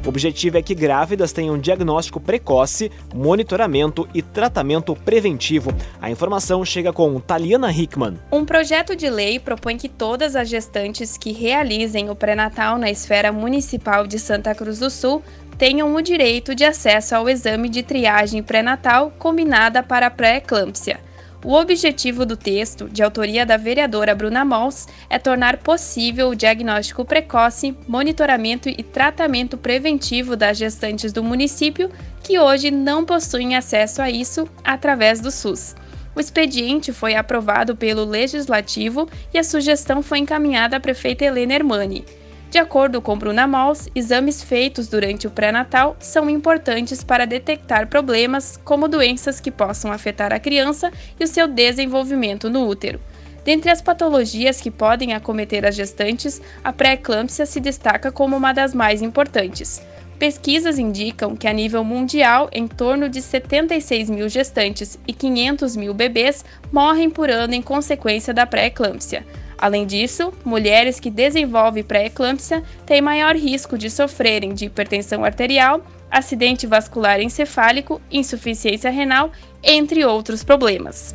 O 0.04 0.08
objetivo 0.10 0.58
é 0.58 0.62
que 0.62 0.74
grávidas 0.74 1.32
tenham 1.32 1.58
diagnóstico 1.58 2.20
precoce, 2.20 2.92
monitoramento 3.14 4.06
e 4.12 4.20
tratamento 4.20 4.94
preventivo. 4.94 5.74
A 5.98 6.10
informação 6.10 6.62
chega 6.62 6.92
com 6.92 7.18
Taliana 7.18 7.72
Hickman. 7.72 8.18
Um 8.30 8.44
projeto 8.44 8.94
de 8.94 9.08
lei 9.08 9.40
propõe 9.40 9.78
que 9.78 9.88
todas 9.88 10.36
as 10.36 10.46
gestantes 10.46 11.16
que 11.16 11.32
realizem 11.32 12.10
o 12.10 12.14
pré-natal 12.14 12.76
na 12.76 12.90
esfera 12.90 13.32
municipal 13.32 14.06
de 14.06 14.18
Santa 14.18 14.54
Cruz 14.54 14.80
do 14.80 14.90
Sul 14.90 15.22
tenham 15.56 15.94
o 15.94 16.02
direito 16.02 16.54
de 16.54 16.64
acesso 16.64 17.16
ao 17.16 17.30
exame 17.30 17.70
de 17.70 17.82
triagem 17.82 18.42
pré-natal 18.42 19.10
combinada 19.18 19.82
para 19.82 20.10
pré-eclâmpsia. 20.10 21.00
O 21.44 21.52
objetivo 21.52 22.24
do 22.24 22.38
texto, 22.38 22.88
de 22.88 23.02
autoria 23.02 23.44
da 23.44 23.58
vereadora 23.58 24.14
Bruna 24.14 24.46
Mols, 24.46 24.88
é 25.10 25.18
tornar 25.18 25.58
possível 25.58 26.30
o 26.30 26.34
diagnóstico 26.34 27.04
precoce, 27.04 27.76
monitoramento 27.86 28.66
e 28.70 28.82
tratamento 28.82 29.58
preventivo 29.58 30.36
das 30.36 30.56
gestantes 30.56 31.12
do 31.12 31.22
município 31.22 31.90
que 32.22 32.38
hoje 32.38 32.70
não 32.70 33.04
possuem 33.04 33.56
acesso 33.56 34.00
a 34.00 34.10
isso 34.10 34.48
através 34.64 35.20
do 35.20 35.30
SUS. 35.30 35.76
O 36.16 36.20
expediente 36.20 36.94
foi 36.94 37.14
aprovado 37.14 37.76
pelo 37.76 38.06
Legislativo 38.06 39.06
e 39.32 39.38
a 39.38 39.44
sugestão 39.44 40.02
foi 40.02 40.20
encaminhada 40.20 40.78
à 40.78 40.80
prefeita 40.80 41.26
Helena 41.26 41.52
Hermani. 41.52 42.06
De 42.54 42.58
acordo 42.60 43.02
com 43.02 43.18
Bruna 43.18 43.48
Mols, 43.48 43.88
exames 43.96 44.40
feitos 44.40 44.86
durante 44.86 45.26
o 45.26 45.30
pré-natal 45.30 45.96
são 45.98 46.30
importantes 46.30 47.02
para 47.02 47.26
detectar 47.26 47.88
problemas 47.88 48.56
como 48.64 48.86
doenças 48.86 49.40
que 49.40 49.50
possam 49.50 49.90
afetar 49.90 50.32
a 50.32 50.38
criança 50.38 50.92
e 51.18 51.24
o 51.24 51.26
seu 51.26 51.48
desenvolvimento 51.48 52.48
no 52.48 52.68
útero. 52.68 53.00
Dentre 53.44 53.72
as 53.72 53.82
patologias 53.82 54.60
que 54.60 54.70
podem 54.70 55.14
acometer 55.14 55.66
as 55.66 55.74
gestantes, 55.74 56.40
a 56.62 56.72
pré-eclâmpsia 56.72 57.44
se 57.44 57.58
destaca 57.58 58.12
como 58.12 58.36
uma 58.36 58.52
das 58.52 58.72
mais 58.72 59.02
importantes. 59.02 59.82
Pesquisas 60.16 60.78
indicam 60.78 61.34
que, 61.34 61.48
a 61.48 61.52
nível 61.52 61.82
mundial, 61.82 62.48
em 62.52 62.68
torno 62.68 63.08
de 63.08 63.20
76 63.20 64.08
mil 64.08 64.28
gestantes 64.28 64.96
e 65.08 65.12
500 65.12 65.74
mil 65.74 65.92
bebês 65.92 66.44
morrem 66.70 67.10
por 67.10 67.28
ano 67.30 67.52
em 67.52 67.60
consequência 67.60 68.32
da 68.32 68.46
pré-eclâmpsia. 68.46 69.26
Além 69.58 69.86
disso, 69.86 70.32
mulheres 70.44 71.00
que 71.00 71.10
desenvolvem 71.10 71.82
pré-eclâmpsia 71.82 72.62
têm 72.84 73.00
maior 73.00 73.34
risco 73.36 73.78
de 73.78 73.90
sofrerem 73.90 74.54
de 74.54 74.66
hipertensão 74.66 75.24
arterial, 75.24 75.80
acidente 76.10 76.66
vascular 76.66 77.20
encefálico, 77.20 78.00
insuficiência 78.10 78.90
renal, 78.90 79.30
entre 79.62 80.04
outros 80.04 80.44
problemas. 80.44 81.12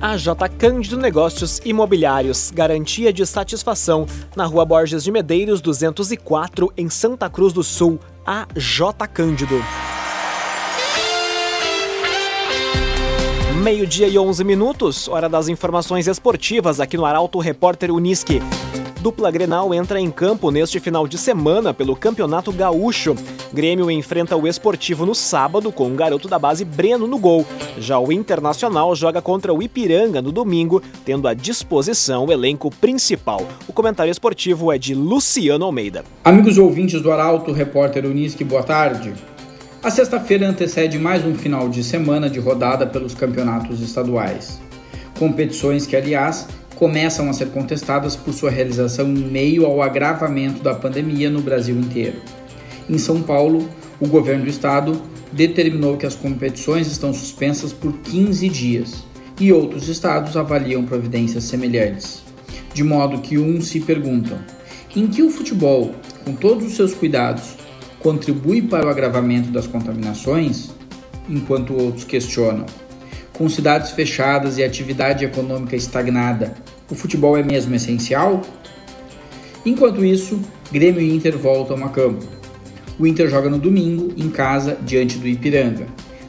A 0.00 0.16
J. 0.16 0.48
Cândido 0.48 0.96
Negócios 0.96 1.60
Imobiliários, 1.62 2.50
garantia 2.50 3.12
de 3.12 3.26
satisfação, 3.26 4.06
na 4.34 4.46
Rua 4.46 4.64
Borges 4.64 5.04
de 5.04 5.12
Medeiros, 5.12 5.60
204, 5.60 6.72
em 6.74 6.88
Santa 6.88 7.28
Cruz 7.28 7.52
do 7.52 7.62
Sul. 7.62 8.00
A 8.26 8.46
J. 8.56 9.06
Cândido. 9.08 9.62
Meio-dia 13.60 14.08
e 14.08 14.18
11 14.18 14.42
minutos, 14.42 15.06
hora 15.06 15.28
das 15.28 15.46
informações 15.46 16.08
esportivas 16.08 16.80
aqui 16.80 16.96
no 16.96 17.04
Arauto 17.04 17.38
Repórter 17.38 17.92
Uniski. 17.92 18.40
Dupla 19.02 19.30
Grenal 19.30 19.74
entra 19.74 20.00
em 20.00 20.10
campo 20.10 20.50
neste 20.50 20.80
final 20.80 21.06
de 21.06 21.18
semana 21.18 21.74
pelo 21.74 21.94
Campeonato 21.94 22.50
Gaúcho. 22.52 23.14
Grêmio 23.52 23.90
enfrenta 23.90 24.34
o 24.34 24.48
Esportivo 24.48 25.04
no 25.04 25.14
sábado 25.14 25.70
com 25.70 25.92
o 25.92 25.94
garoto 25.94 26.26
da 26.26 26.38
base 26.38 26.64
Breno 26.64 27.06
no 27.06 27.18
gol. 27.18 27.46
Já 27.76 27.98
o 27.98 28.10
Internacional 28.10 28.96
joga 28.96 29.20
contra 29.20 29.52
o 29.52 29.62
Ipiranga 29.62 30.22
no 30.22 30.32
domingo, 30.32 30.82
tendo 31.04 31.28
à 31.28 31.34
disposição 31.34 32.24
o 32.24 32.32
elenco 32.32 32.70
principal. 32.70 33.46
O 33.68 33.74
comentário 33.74 34.10
esportivo 34.10 34.72
é 34.72 34.78
de 34.78 34.94
Luciano 34.94 35.66
Almeida. 35.66 36.02
Amigos 36.24 36.56
ouvintes 36.56 37.02
do 37.02 37.12
Arauto 37.12 37.52
Repórter 37.52 38.06
Uniski, 38.06 38.42
boa 38.42 38.62
tarde. 38.62 39.12
A 39.82 39.90
sexta-feira 39.90 40.46
antecede 40.46 40.98
mais 40.98 41.24
um 41.24 41.34
final 41.34 41.66
de 41.70 41.82
semana 41.82 42.28
de 42.28 42.38
rodada 42.38 42.86
pelos 42.86 43.14
campeonatos 43.14 43.80
estaduais. 43.80 44.60
Competições 45.18 45.86
que, 45.86 45.96
aliás, 45.96 46.46
começam 46.76 47.30
a 47.30 47.32
ser 47.32 47.46
contestadas 47.46 48.14
por 48.14 48.34
sua 48.34 48.50
realização 48.50 49.06
em 49.06 49.24
meio 49.24 49.64
ao 49.64 49.80
agravamento 49.80 50.62
da 50.62 50.74
pandemia 50.74 51.30
no 51.30 51.40
Brasil 51.40 51.74
inteiro. 51.74 52.20
Em 52.90 52.98
São 52.98 53.22
Paulo, 53.22 53.66
o 53.98 54.06
governo 54.06 54.44
do 54.44 54.50
estado 54.50 55.00
determinou 55.32 55.96
que 55.96 56.04
as 56.04 56.14
competições 56.14 56.86
estão 56.86 57.14
suspensas 57.14 57.72
por 57.72 57.94
15 58.00 58.50
dias 58.50 59.02
e 59.40 59.50
outros 59.50 59.88
estados 59.88 60.36
avaliam 60.36 60.84
providências 60.84 61.44
semelhantes. 61.44 62.22
De 62.74 62.84
modo 62.84 63.22
que 63.22 63.38
uns 63.38 63.68
se 63.68 63.80
perguntam: 63.80 64.38
em 64.94 65.06
que 65.06 65.22
o 65.22 65.30
futebol, 65.30 65.94
com 66.22 66.34
todos 66.34 66.66
os 66.66 66.76
seus 66.76 66.92
cuidados, 66.92 67.54
contribui 68.00 68.62
para 68.62 68.86
o 68.86 68.90
agravamento 68.90 69.50
das 69.50 69.66
contaminações, 69.66 70.70
enquanto 71.28 71.74
outros 71.74 72.04
questionam. 72.04 72.66
Com 73.32 73.48
cidades 73.48 73.92
fechadas 73.92 74.58
e 74.58 74.64
atividade 74.64 75.24
econômica 75.24 75.76
estagnada, 75.76 76.54
o 76.90 76.94
futebol 76.94 77.36
é 77.36 77.42
mesmo 77.42 77.74
essencial? 77.74 78.42
Enquanto 79.64 80.04
isso, 80.04 80.40
Grêmio 80.72 81.00
e 81.00 81.14
Inter 81.14 81.36
voltam 81.38 81.84
a 81.84 81.88
campo. 81.88 82.24
O 82.98 83.06
Inter 83.06 83.28
joga 83.28 83.48
no 83.48 83.58
domingo, 83.58 84.12
em 84.16 84.28
casa, 84.28 84.76
diante 84.82 85.18
do 85.18 85.28
Ipiranga. 85.28 85.86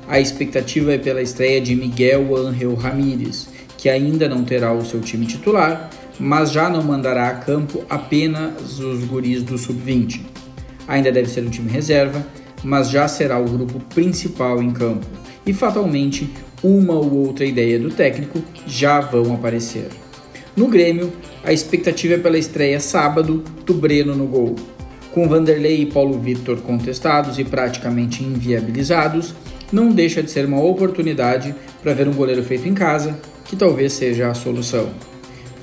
A 0.08 0.20
expectativa 0.20 0.94
é 0.94 0.98
pela 0.98 1.22
estreia 1.22 1.62
de 1.62 1.76
Miguel 1.76 2.36
Angel 2.36 2.74
Ramírez, 2.76 3.50
que 3.78 3.90
ainda 3.90 4.28
não 4.28 4.44
terá 4.44 4.74
o 4.74 4.86
seu 4.86 5.00
time 5.00 5.26
titular, 5.26 5.90
mas 6.20 6.52
já 6.52 6.70
não 6.70 6.84
mandará 6.84 7.30
a 7.30 7.36
campo 7.36 7.84
apenas 7.90 8.80
os 8.80 9.04
guris 9.06 9.42
do 9.42 9.58
sub-20 9.58 10.31
ainda 10.92 11.10
deve 11.10 11.30
ser 11.30 11.42
um 11.42 11.50
time 11.50 11.72
reserva, 11.72 12.26
mas 12.62 12.90
já 12.90 13.08
será 13.08 13.40
o 13.40 13.46
grupo 13.46 13.80
principal 13.96 14.62
em 14.62 14.72
campo 14.72 15.08
e 15.46 15.54
fatalmente 15.54 16.30
uma 16.62 16.94
ou 16.94 17.28
outra 17.28 17.46
ideia 17.46 17.80
do 17.80 17.90
técnico 17.90 18.44
já 18.68 19.00
vão 19.00 19.34
aparecer. 19.34 19.88
No 20.56 20.68
Grêmio, 20.68 21.12
a 21.46 21.54
expectativa 21.54 22.16
é 22.16 22.18
pela 22.18 22.38
estreia 22.38 22.80
sábado 22.80 23.42
do 23.66 23.74
Breno 23.74 24.14
no 24.14 24.28
gol. 24.28 24.56
Com 25.14 25.28
Vanderlei 25.30 25.82
e 25.82 25.86
Paulo 25.86 26.20
Vitor 26.20 26.58
contestados 26.58 27.40
e 27.40 27.46
praticamente 27.46 28.22
inviabilizados, 28.22 29.34
não 29.72 29.92
deixa 29.92 30.22
de 30.22 30.30
ser 30.30 30.46
uma 30.46 30.62
oportunidade 30.62 31.56
para 31.82 31.94
ver 31.94 32.08
um 32.08 32.14
goleiro 32.14 32.44
feito 32.44 32.68
em 32.68 32.74
casa, 32.74 33.18
que 33.46 33.56
talvez 33.56 33.94
seja 33.94 34.30
a 34.30 34.34
solução. 34.34 34.90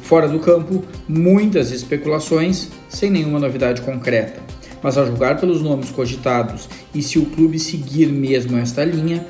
Fora 0.02 0.26
do 0.26 0.38
campo, 0.38 0.82
muitas 1.06 1.70
especulações 1.70 2.68
sem 2.88 3.10
nenhuma 3.10 3.38
novidade 3.38 3.82
concreta 3.82 4.48
mas 4.82 4.98
a 4.98 5.04
julgar 5.04 5.38
pelos 5.38 5.62
nomes 5.62 5.90
cogitados 5.90 6.68
e 6.94 7.02
se 7.02 7.18
o 7.18 7.26
clube 7.26 7.58
seguir 7.58 8.06
mesmo 8.06 8.58
esta 8.58 8.84
linha, 8.84 9.26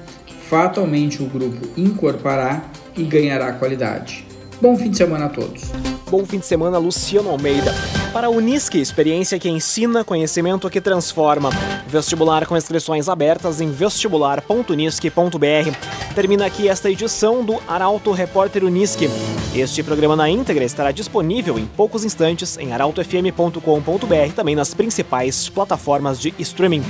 fatalmente 0.49 1.23
o 1.23 1.27
grupo 1.27 1.69
incorporará 1.77 2.65
e 2.97 3.05
ganhará 3.05 3.53
qualidade. 3.53 4.27
Bom 4.61 4.77
fim 4.77 4.91
de 4.91 4.97
semana 4.97 5.27
a 5.27 5.29
todos. 5.29 5.71
Bom 6.11 6.25
fim 6.25 6.39
de 6.39 6.47
semana, 6.47 6.79
Luciano 6.79 7.31
Almeida. 7.31 7.73
Para 8.13 8.27
a 8.27 8.31
Unisque, 8.31 8.81
experiência 8.81 9.39
que 9.39 9.49
ensina, 9.49 10.03
conhecimento 10.03 10.69
que 10.69 10.81
transforma. 10.81 11.51
Vestibular 11.87 12.45
com 12.47 12.57
inscrições 12.57 13.09
abertas 13.09 13.61
em 13.61 13.71
vestibular.unisque.br. 13.71 16.08
Termina 16.19 16.47
aqui 16.47 16.69
esta 16.69 16.91
edição 16.91 17.45
do 17.45 17.61
Arauto 17.69 18.11
Repórter 18.11 18.65
Unisque. 18.65 19.09
Este 19.55 19.85
programa 19.85 20.17
na 20.17 20.29
íntegra 20.29 20.65
estará 20.65 20.91
disponível 20.91 21.57
em 21.57 21.65
poucos 21.65 22.05
instantes 22.05 22.59
em 22.59 22.73
arautofm.com.br 22.73 24.33
também 24.35 24.57
nas 24.57 24.75
principais 24.75 25.49
plataformas 25.49 26.19
de 26.19 26.35
streaming. 26.41 26.83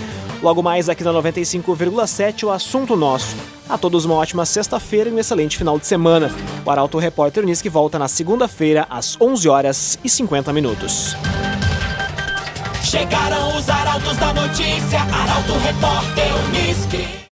Logo 0.43 0.63
mais 0.63 0.89
aqui 0.89 1.05
na 1.05 1.13
95,7 1.13 2.45
o 2.45 2.51
assunto 2.51 2.97
nosso. 2.97 3.37
A 3.69 3.77
todos 3.77 4.07
uma 4.07 4.15
ótima 4.15 4.47
sexta-feira 4.47 5.11
e 5.11 5.13
um 5.13 5.19
excelente 5.19 5.59
final 5.59 5.79
de 5.79 5.87
semana. 5.87 6.33
O 6.65 6.71
Arauto 6.71 6.97
Repórter 6.97 7.45
Unisque 7.45 7.69
volta 7.69 7.99
na 7.99 8.09
segunda-feira 8.09 8.87
às 8.89 9.21
11 9.21 9.47
horas 9.47 9.99
e 10.03 10.09
50 10.09 10.55
minutos. 10.55 11.15
Chegaram 12.83 13.59
os 13.59 13.69
arautos 13.69 14.17
da 14.17 14.33
notícia, 14.33 15.01
Arauto 15.03 15.53
Repórter 15.59 16.33
Unisque. 16.47 17.19